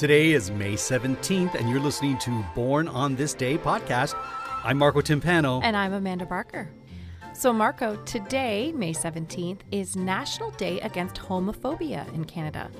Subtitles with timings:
[0.00, 4.14] Today is May 17th, and you're listening to Born on This Day podcast.
[4.64, 5.60] I'm Marco Timpano.
[5.62, 6.70] And I'm Amanda Barker.
[7.34, 12.70] So, Marco, today, May 17th, is National Day Against Homophobia in Canada.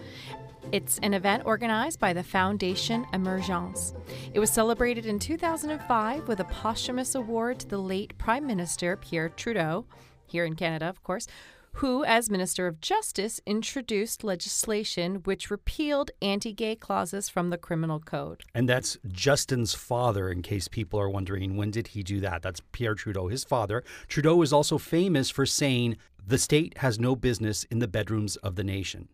[0.73, 3.93] It's an event organized by the Foundation Emergence.
[4.33, 9.29] It was celebrated in 2005 with a posthumous award to the late Prime Minister Pierre
[9.29, 9.85] Trudeau,
[10.25, 11.27] here in Canada, of course,
[11.75, 18.01] who, as Minister of Justice, introduced legislation which repealed anti gay clauses from the criminal
[18.01, 18.43] code.
[18.55, 22.43] And that's Justin's father, in case people are wondering when did he do that?
[22.43, 23.85] That's Pierre Trudeau, his father.
[24.09, 25.97] Trudeau is also famous for saying,
[26.27, 29.09] the state has no business in the bedrooms of the nation.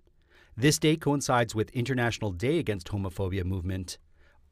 [0.57, 3.99] This day coincides with International Day Against Homophobia movement,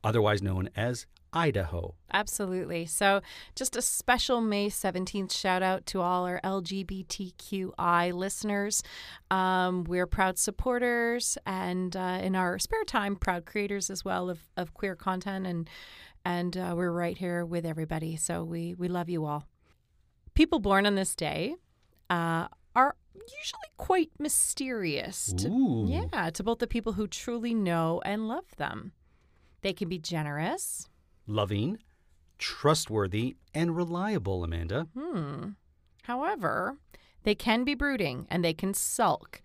[0.03, 1.95] otherwise known as Idaho.
[2.13, 2.87] Absolutely.
[2.87, 3.21] So,
[3.55, 8.83] just a special May 17th shout out to all our LGBTQI listeners.
[9.31, 14.41] Um, we're proud supporters and, uh, in our spare time, proud creators as well of,
[14.57, 15.47] of queer content.
[15.47, 15.69] And,
[16.25, 18.17] and uh, we're right here with everybody.
[18.17, 19.45] So, we, we love you all.
[20.35, 21.57] People born on this day
[22.11, 25.33] uh, are usually quite mysterious.
[25.39, 28.93] To, yeah, to both the people who truly know and love them.
[29.63, 30.89] They can be generous,
[31.27, 31.79] loving,
[32.39, 34.89] trustworthy, and reliable, Amanda.
[34.99, 35.51] Hmm.
[36.03, 36.77] However,
[37.23, 39.41] they can be brooding and they can sulk.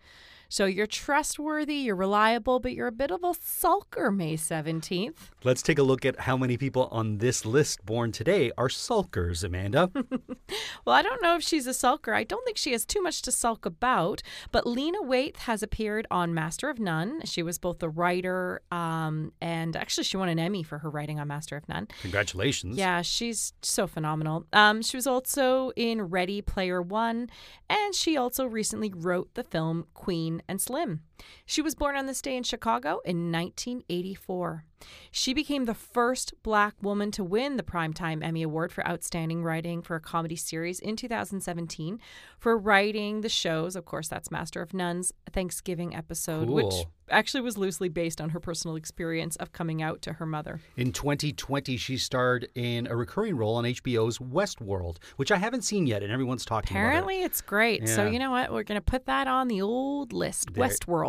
[0.52, 5.30] So you're trustworthy, you're reliable, but you're a bit of a sulker, May 17th.
[5.44, 9.44] Let's take a look at how many people on this list born today are sulkers,
[9.44, 9.91] Amanda.
[9.94, 12.16] well, I don't know if she's a sulker.
[12.16, 16.08] I don't think she has too much to sulk about, but Lena Waithe has appeared
[16.09, 17.22] on Master of None.
[17.25, 21.19] She was both the writer um, and actually she won an Emmy for her writing
[21.19, 21.88] on Master of None.
[22.02, 22.75] Congratulations.
[22.75, 24.47] Yeah, she's so phenomenal.
[24.52, 27.30] Um, she was also in Ready Player One,
[27.69, 31.01] and she also recently wrote the film Queen and Slim.
[31.45, 34.64] She was born on this day in Chicago in 1984.
[35.12, 39.81] She became the first black woman to win the Primetime Emmy Award for Outstanding Writing
[39.81, 42.00] for a Comedy Series in 2017
[42.38, 43.75] for writing the shows.
[43.75, 46.56] Of course, that's Master of None's Thanksgiving episode, cool.
[46.56, 46.74] which
[47.09, 50.62] actually was loosely based on her personal experience of coming out to her mother.
[50.78, 55.88] In 2020, she starred in a recurring role on HBO's Westworld, which I haven't seen
[55.88, 57.25] yet, and everyone's talking Apparently, about it.
[57.25, 57.81] it's great.
[57.81, 57.96] Yeah.
[57.96, 58.53] So, you know what?
[58.53, 61.09] We're going to put that on the old list There- Westworld.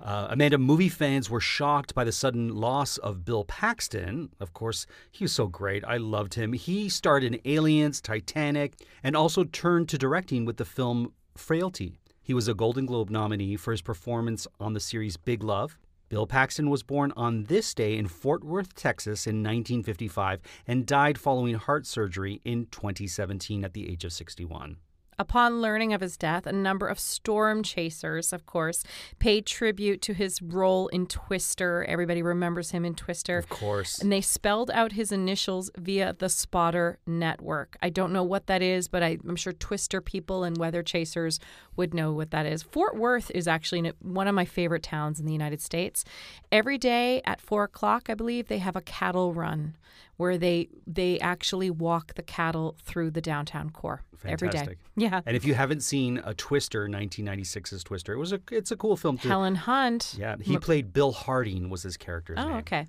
[0.00, 4.30] Uh, Amanda, movie fans were shocked by the sudden loss of Bill Paxton.
[4.40, 5.84] Of course, he was so great.
[5.84, 6.52] I loved him.
[6.52, 11.98] He starred in Aliens, Titanic, and also turned to directing with the film Frailty.
[12.22, 15.78] He was a Golden Globe nominee for his performance on the series Big Love.
[16.08, 21.18] Bill Paxton was born on this day in Fort Worth, Texas in 1955 and died
[21.18, 24.76] following heart surgery in 2017 at the age of 61.
[25.18, 28.84] Upon learning of his death, a number of storm chasers, of course,
[29.18, 31.84] paid tribute to his role in Twister.
[31.84, 33.38] Everybody remembers him in Twister.
[33.38, 33.98] Of course.
[33.98, 37.76] And they spelled out his initials via the Spotter Network.
[37.82, 41.38] I don't know what that is, but I, am sure Twister people and weather chasers
[41.76, 42.62] would know what that is.
[42.62, 46.04] Fort Worth is actually one of my favorite towns in the United States.
[46.50, 49.76] Every day at four o'clock, I believe, they have a cattle run
[50.16, 54.76] where they they actually walk the cattle through the downtown core every day.
[54.96, 55.20] Yeah.
[55.26, 58.96] And if you haven't seen a Twister, 1996's Twister, it was a it's a cool
[58.96, 59.28] film too.
[59.28, 60.14] Helen Hunt.
[60.18, 62.56] Yeah, he played Bill Harding was his character's Oh, name.
[62.58, 62.86] okay.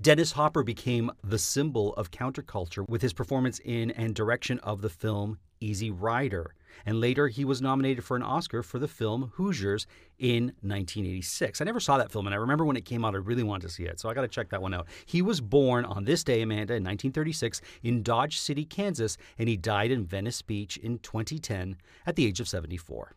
[0.00, 4.90] Dennis Hopper became the symbol of counterculture with his performance in and direction of the
[4.90, 6.54] film Easy Rider.
[6.84, 9.86] And later he was nominated for an Oscar for the film Hoosiers
[10.18, 11.60] in 1986.
[11.60, 13.68] I never saw that film and I remember when it came out I really wanted
[13.68, 14.00] to see it.
[14.00, 14.86] So I got to check that one out.
[15.04, 19.56] He was born on this day Amanda in 1936 in Dodge City, Kansas and he
[19.56, 21.76] died in Venice Beach in 2010
[22.06, 23.14] at the age of 74.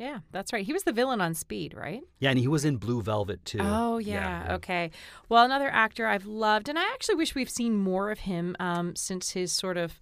[0.00, 0.64] Yeah, that's right.
[0.64, 2.00] He was the villain on Speed, right?
[2.20, 3.58] Yeah, and he was in Blue Velvet too.
[3.60, 4.90] Oh yeah, okay.
[5.28, 8.96] Well, another actor I've loved, and I actually wish we've seen more of him um,
[8.96, 10.00] since his sort of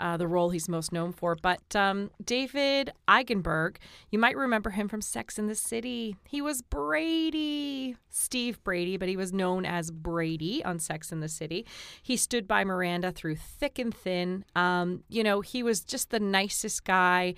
[0.00, 1.36] uh, the role he's most known for.
[1.40, 3.76] But um, David Eigenberg,
[4.10, 6.16] you might remember him from Sex in the City.
[6.28, 11.28] He was Brady, Steve Brady, but he was known as Brady on Sex in the
[11.28, 11.66] City.
[12.02, 14.44] He stood by Miranda through thick and thin.
[14.56, 17.34] Um, you know, he was just the nicest guy.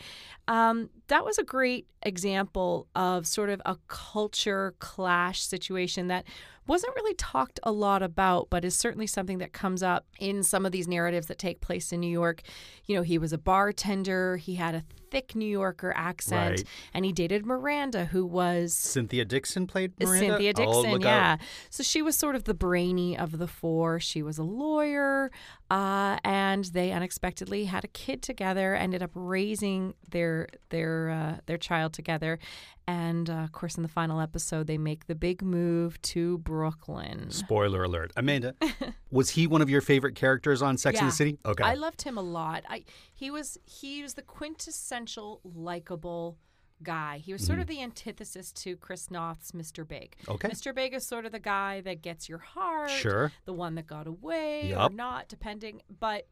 [0.48, 6.24] Um, that was a great example of sort of a culture clash situation that
[6.66, 10.64] wasn't really talked a lot about, but is certainly something that comes up in some
[10.64, 12.42] of these narratives that take place in New York.
[12.86, 16.58] You know, he was a bartender, he had a thick New Yorker accent.
[16.58, 16.64] Right.
[16.94, 20.26] And he dated Miranda, who was Cynthia Nixon played Miranda.
[20.26, 21.32] Cynthia Oh, Nixon, look yeah.
[21.32, 21.38] out.
[21.68, 24.00] So she was sort of the brainy of the four.
[24.00, 25.30] She was a lawyer,
[25.70, 28.74] uh, and they unexpectedly had a kid together.
[28.74, 32.38] Ended up raising their their uh, their child together,
[32.86, 37.30] and uh, of course, in the final episode, they make the big move to Brooklyn.
[37.30, 38.12] Spoiler alert.
[38.16, 38.54] Amanda,
[39.10, 41.38] was he one of your favorite characters on Sex and the City?
[41.44, 41.62] Okay.
[41.62, 42.64] I loved him a lot.
[42.68, 42.84] I
[43.14, 46.38] he was he was the quintessential likable
[46.82, 47.18] guy.
[47.18, 49.86] He was sort of the antithesis to Chris Noth's Mr.
[49.86, 50.16] Big.
[50.28, 50.48] Okay.
[50.48, 50.74] Mr.
[50.74, 52.90] Big is sort of the guy that gets your heart.
[52.90, 53.32] Sure.
[53.44, 54.92] The one that got away or Yup.
[54.92, 55.82] not, depending.
[56.00, 56.26] But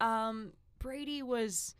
[0.00, 1.74] um, Brady was,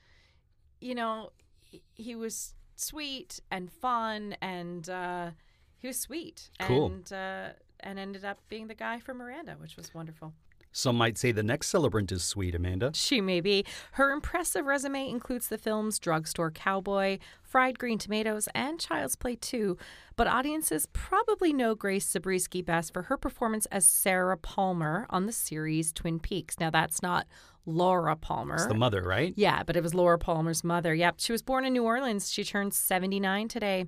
[0.81, 1.31] you know,
[1.61, 5.31] he, he was sweet and fun and uh,
[5.79, 6.51] he was sweet.
[6.61, 6.87] Cool.
[6.87, 7.49] And uh,
[7.81, 10.33] and ended up being the guy for Miranda, which was wonderful.
[10.73, 12.93] Some might say the next celebrant is sweet, Amanda.
[12.95, 13.65] She may be.
[13.93, 19.77] Her impressive resume includes the films Drugstore Cowboy, Fried Green Tomatoes, and Child's Play 2.
[20.17, 25.33] But audiences probably know Grace Zabriskie best for her performance as Sarah Palmer on the
[25.33, 26.59] series Twin Peaks.
[26.59, 27.27] Now, that's not
[27.67, 28.55] Laura Palmer.
[28.55, 29.35] It's the mother, right?
[29.37, 30.95] Yeah, but it was Laura Palmer's mother.
[30.95, 31.17] Yep.
[31.19, 32.33] She was born in New Orleans.
[32.33, 33.87] She turned 79 today.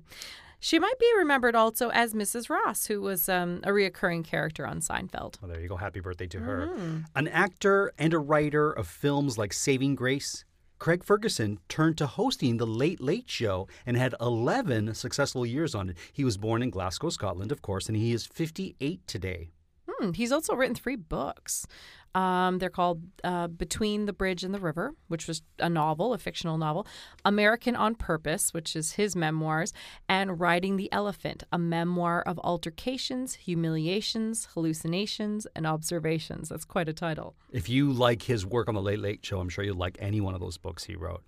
[0.65, 2.49] She might be remembered also as Mrs.
[2.49, 5.35] Ross, who was um, a reoccurring character on Seinfeld.
[5.43, 5.75] Oh, there you go.
[5.75, 6.65] Happy birthday to her.
[6.65, 7.01] Mm-hmm.
[7.15, 10.43] An actor and a writer of films like Saving Grace,
[10.79, 15.91] Craig Ferguson turned to hosting The Late Late Show and had 11 successful years on
[15.91, 15.97] it.
[16.11, 19.51] He was born in Glasgow, Scotland, of course, and he is 58 today.
[19.87, 21.65] Hmm, he's also written three books.
[22.15, 26.17] Um, they're called uh, Between the Bridge and the River, which was a novel, a
[26.17, 26.87] fictional novel,
[27.25, 29.73] American on Purpose, which is his memoirs,
[30.07, 36.47] and Riding the Elephant, a memoir of altercations, humiliations, hallucinations, and observations.
[36.47, 37.35] That's quite a title.
[37.51, 40.21] If you like his work on The Late Late Show, I'm sure you'll like any
[40.21, 41.21] one of those books he wrote.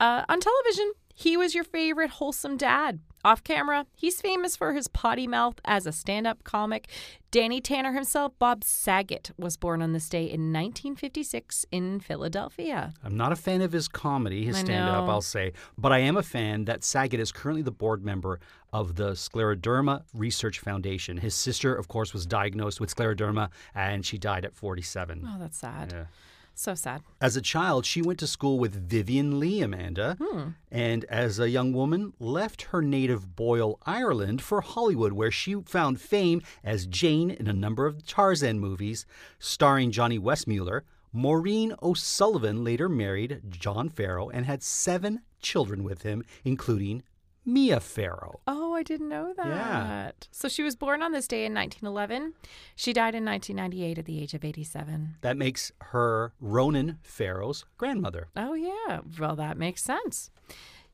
[0.00, 3.00] Uh, on television, he was your favorite wholesome dad.
[3.24, 6.88] Off camera, he's famous for his potty mouth as a stand up comic.
[7.30, 12.92] Danny Tanner himself, Bob Saget, was born on this day in 1956 in Philadelphia.
[13.02, 15.08] I'm not a fan of his comedy, his stand up.
[15.08, 18.40] I'll say, but I am a fan that Saget is currently the board member
[18.74, 21.16] of the Scleroderma Research Foundation.
[21.16, 25.26] His sister, of course, was diagnosed with scleroderma and she died at 47.
[25.26, 25.92] Oh, that's sad.
[25.92, 26.04] Yeah.
[26.54, 27.02] So sad.
[27.20, 30.50] As a child, she went to school with Vivien Leigh, Amanda, hmm.
[30.70, 36.00] and as a young woman, left her native Boyle, Ireland, for Hollywood, where she found
[36.00, 39.04] fame as Jane in a number of Tarzan movies,
[39.38, 40.82] starring Johnny Weissmuller.
[41.12, 47.02] Maureen O'Sullivan later married John Farrow and had seven children with him, including
[47.44, 48.40] Mia Farrow.
[48.46, 49.46] Oh, didn't know that.
[49.46, 50.10] Yeah.
[50.30, 52.34] So she was born on this day in 1911.
[52.76, 55.16] She died in 1998 at the age of 87.
[55.22, 58.28] That makes her Ronan Farrow's grandmother.
[58.36, 59.00] Oh, yeah.
[59.18, 60.30] Well, that makes sense.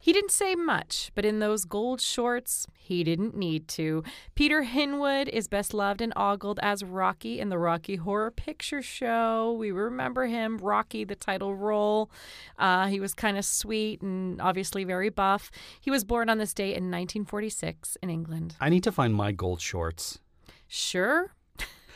[0.02, 4.02] He didn't say much, but in those gold shorts, he didn't need to.
[4.34, 9.52] Peter Hinwood is best loved and ogled as Rocky in the Rocky Horror Picture Show.
[9.52, 12.10] We remember him, Rocky, the title role.
[12.58, 15.50] Uh, he was kind of sweet and obviously very buff.
[15.82, 18.56] He was born on this day in 1946 in England.
[18.58, 20.18] I need to find my gold shorts.
[20.66, 21.34] Sure.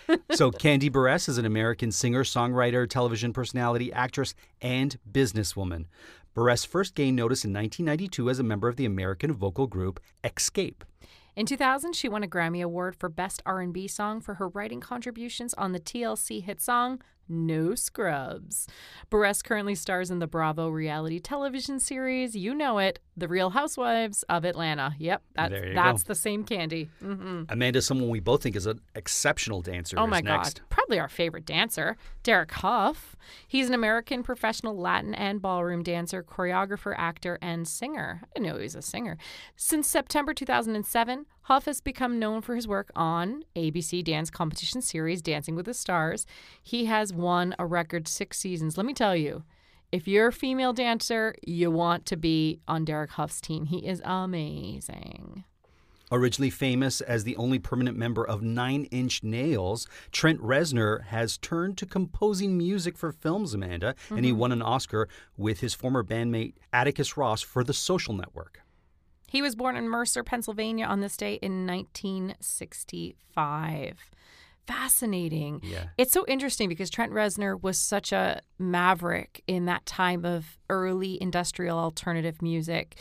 [0.32, 5.86] so, Kandi Burruss is an American singer, songwriter, television personality, actress, and businesswoman.
[6.34, 10.82] Burruss first gained notice in 1992 as a member of the American vocal group Xscape.
[11.36, 15.54] In 2000, she won a Grammy Award for Best R&B Song for her writing contributions
[15.54, 18.66] on the TLC hit song No Scrubs.
[19.10, 24.24] Burruss currently stars in the Bravo reality television series, you know it, The Real Housewives
[24.28, 24.94] of Atlanta.
[24.98, 26.08] Yep, that's, that's go.
[26.08, 26.90] the same candy.
[27.00, 30.60] hmm Amanda, someone we both think is an exceptional dancer, Oh my next.
[30.60, 30.68] God.
[30.70, 33.16] Probably our favorite dancer, Derek Hough.
[33.48, 38.20] He's an American professional Latin and ballroom dancer, choreographer, actor, and singer.
[38.22, 39.16] I didn't know he was a singer.
[39.56, 45.20] Since September 2007, Hough has become known for his work on ABC dance competition series
[45.20, 46.24] Dancing with the Stars.
[46.62, 48.78] He has won a record six seasons.
[48.78, 49.42] Let me tell you,
[49.92, 53.66] if you're a female dancer, you want to be on Derek Hough's team.
[53.66, 55.44] He is amazing.
[56.10, 61.76] Originally famous as the only permanent member of Nine Inch Nails, Trent Reznor has turned
[61.76, 64.40] to composing music for films, Amanda, and he mm-hmm.
[64.40, 68.63] won an Oscar with his former bandmate Atticus Ross for The Social Network.
[69.34, 73.98] He was born in Mercer, Pennsylvania on this day in 1965.
[74.66, 75.60] Fascinating.
[75.64, 75.86] Yeah.
[75.98, 81.20] It's so interesting because Trent Reznor was such a maverick in that time of early
[81.20, 82.94] industrial alternative music.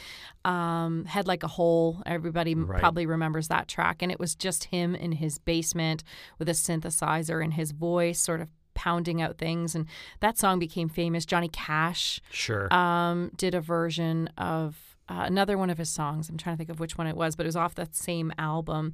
[0.43, 2.79] Um, Head Like a Hole, everybody Right.
[2.79, 4.01] probably remembers that track.
[4.01, 6.03] And it was just him in his basement
[6.39, 9.85] with a synthesizer and his voice sort of pounding out things, and
[10.19, 11.27] that song became famous.
[11.27, 12.73] Johnny Cash Sure.
[12.73, 16.29] um, did a version of uh, another one of his songs.
[16.29, 18.31] I'm trying to think of which one it was, but it was off that same
[18.37, 18.93] album.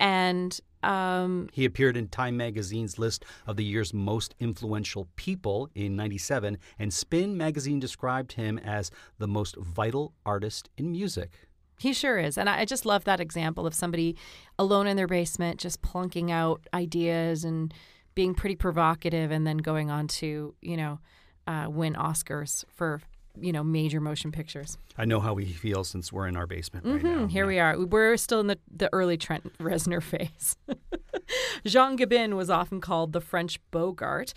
[0.00, 5.94] And um, He appeared in Time magazine's list of the year's most influential people in
[5.96, 11.32] 97, and Spin magazine described him as the most vital artist in music.
[11.78, 12.38] he sure is.
[12.38, 14.16] And I, I just love that example of somebody
[14.58, 17.74] alone in their basement, just plunking out ideas and
[18.14, 20.98] being pretty provocative, and then going on to, you know,
[21.46, 23.00] uh, win Oscars for,
[23.40, 24.78] you know, major motion pictures.
[24.96, 27.26] I know how we feel since we're in our basement right now.
[27.26, 27.78] Here we are.
[27.78, 30.56] We're still in the, the early Trent Reznor phase.
[31.64, 34.34] Jean Gabin was often called the French Bogart,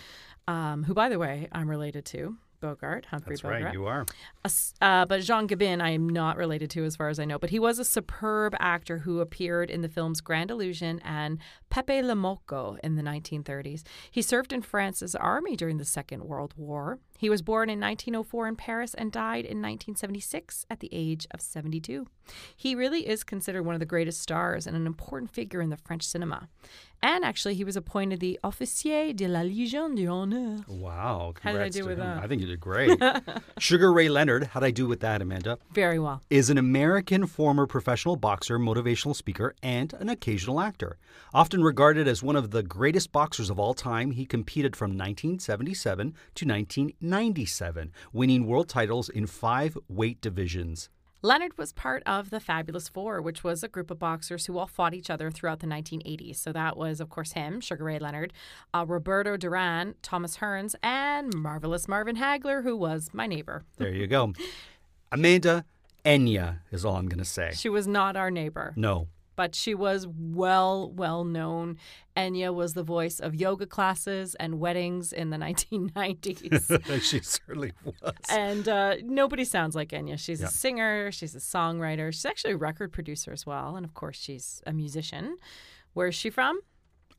[0.47, 2.37] um, who, by the way, I'm related to.
[2.61, 3.41] Bogart, Humphrey Bogart.
[3.41, 3.63] That's Bogart.
[3.63, 4.05] right, you are.
[4.81, 7.39] Uh, but Jean Gabin, I am not related to as far as I know.
[7.39, 11.39] But he was a superb actor who appeared in the films Grand Illusion and
[11.69, 13.81] Pepe Le Moko in the 1930s.
[14.11, 16.99] He served in France's army during the Second World War.
[17.21, 21.39] He was born in 1904 in Paris and died in 1976 at the age of
[21.39, 22.07] 72.
[22.57, 25.77] He really is considered one of the greatest stars and an important figure in the
[25.77, 26.49] French cinema.
[27.03, 30.63] And actually, he was appointed the Officier de la Légion d'honneur.
[30.67, 31.33] Wow.
[31.41, 32.05] How did I do with him.
[32.05, 32.23] that?
[32.23, 33.01] I think you did great.
[33.57, 35.57] Sugar Ray Leonard, how'd I do with that, Amanda?
[35.73, 36.21] Very well.
[36.29, 40.97] is an American former professional boxer, motivational speaker, and an occasional actor.
[41.33, 46.13] Often regarded as one of the greatest boxers of all time, he competed from 1977
[46.35, 46.45] to
[47.11, 50.89] 1997, winning world titles in five weight divisions.
[51.23, 54.65] Leonard was part of the Fabulous Four, which was a group of boxers who all
[54.65, 56.37] fought each other throughout the 1980s.
[56.37, 58.33] So that was, of course, him, Sugar Ray Leonard,
[58.73, 63.63] uh, Roberto Duran, Thomas Hearns, and marvelous Marvin Hagler, who was my neighbor.
[63.77, 64.33] There you go.
[65.11, 65.65] Amanda
[66.03, 67.51] Enya is all I'm going to say.
[67.53, 69.07] She was not our neighbor, No.
[69.35, 71.77] But she was well, well known.
[72.17, 75.37] Enya was the voice of yoga classes and weddings in the
[75.97, 77.01] 1990s.
[77.03, 78.13] she certainly was.
[78.29, 80.19] And uh, nobody sounds like Enya.
[80.19, 80.47] She's Yeah.
[80.47, 83.75] a singer, she's a songwriter, she's actually a record producer as well.
[83.75, 85.37] And of course, she's a musician.
[85.93, 86.59] Where's she from?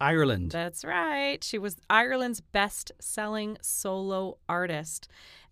[0.00, 0.50] Ireland.
[0.50, 1.42] That's right.
[1.44, 5.06] She was Ireland's best selling solo artist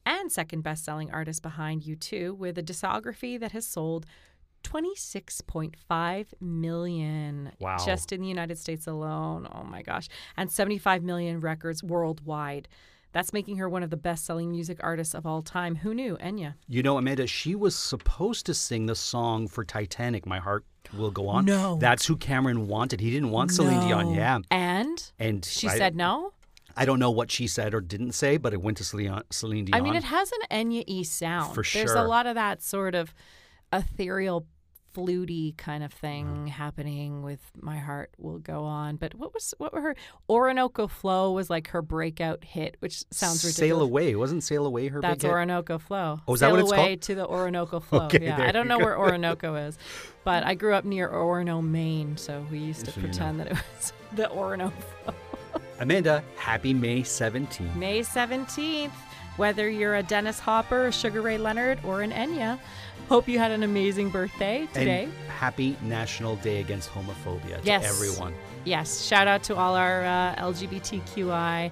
[0.05, 4.07] and second best selling artist behind U2 with a discography that has sold
[4.63, 7.77] 26.5 million Wow.
[7.85, 9.49] just in the United States alone.
[9.53, 10.09] Oh my gosh.
[10.37, 12.69] And 75 million records worldwide.
[13.13, 15.77] That's making her one of the best selling music artists of all time.
[15.77, 16.17] Who knew?
[16.19, 16.55] Enya.
[16.69, 20.65] You know, Amanda, she was supposed to sing the song for Titanic, My Heart
[20.97, 21.45] Will Go On.
[21.45, 21.77] No.
[21.81, 23.01] That's who Cameron wanted.
[23.01, 24.15] He didn't want Celine Dion.
[24.15, 24.39] Yeah.
[24.53, 26.35] And And she I, said no?
[26.77, 29.65] I don't know what she said or didn't say, but it went to Celine, Celine
[29.65, 29.77] Dion.
[29.81, 30.39] I mean, it has an
[30.71, 31.53] Enya y sound.
[31.53, 31.85] For sure.
[31.85, 33.13] There's a lot of that sort of
[33.73, 34.47] ethereal,
[34.93, 36.47] fluty kind of thing Mm-hmm.
[36.49, 39.95] happening with "My Heart Will Go On." But what was what were her
[40.29, 43.57] Orinoco Flow was like her breakout hit, which sounds ridiculous.
[43.57, 44.17] Sail Away.
[44.17, 45.31] Wasn't Sail Away her That's big hit?
[45.31, 46.21] Orinoco Flow.
[46.27, 47.03] Oh, is that Sail what it's away called?
[47.03, 48.07] to the Orinoco Flow.
[48.07, 48.85] Okay, yeah, I don't know go.
[48.85, 49.79] where Orinoco is,
[50.25, 53.13] but I grew up near Orono, Maine, so we used to So you know.
[53.13, 54.75] pretend that it was the Orinoco
[55.05, 55.15] Flow.
[55.79, 57.75] Amanda, happy May 17th.
[57.77, 58.91] May 17th.
[59.37, 62.59] Whether you're a Dennis Hopper, a Sugar Ray Leonard, or an Enya,
[63.09, 65.05] hope you had an amazing birthday today.
[65.05, 67.83] And happy National Day Against Homophobia Yes.
[67.83, 68.35] to everyone.
[68.65, 71.71] yes, shout out to all our uh, LGBTQI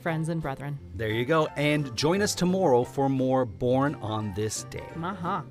[0.00, 0.78] friends and brethren.
[0.94, 1.46] There you go.
[1.56, 4.82] And join us tomorrow for more Born on This Day.
[4.96, 5.44] Maha.